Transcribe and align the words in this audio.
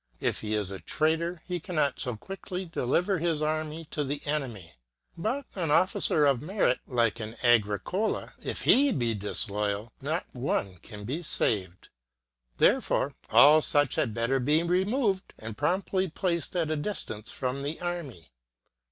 If 0.19 0.41
he 0.41 0.55
is 0.55 0.71
a 0.71 0.79
traitor 0.79 1.43
he 1.45 1.59
cannot 1.59 1.99
so 1.99 2.15
quickly 2.15 2.65
deliver 2.65 3.19
his 3.19 3.39
army 3.39 3.85
to 3.91 4.03
the 4.03 4.25
enemy. 4.25 4.73
But 5.15 5.45
an 5.53 5.69
officer 5.69 6.25
of 6.25 6.41
merit 6.41 6.79
like 6.87 7.19
an 7.19 7.35
Agricola 7.43 8.33
ŌĆö 8.39 8.45
if 8.47 8.61
he 8.63 8.91
be 8.91 9.13
disloyal, 9.13 9.93
not 10.01 10.25
one 10.33 10.77
can 10.77 11.03
be 11.03 11.21
saved. 11.21 11.89
Therefore, 12.57 13.13
all 13.29 13.61
such 13.61 13.93
had 13.93 14.11
better 14.15 14.39
be 14.39 14.63
removed 14.63 15.35
and 15.37 15.55
promptly 15.55 16.09
placed 16.09 16.55
at 16.55 16.71
a 16.71 16.75
distance 16.75 17.31
from 17.31 17.61
the 17.61 17.79
array. 17.79 18.29